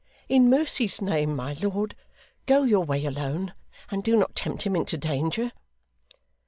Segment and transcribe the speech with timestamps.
[0.27, 1.95] In mercy's name, my lord,
[2.47, 3.53] go your way alone,
[3.91, 5.51] and do not tempt him into danger!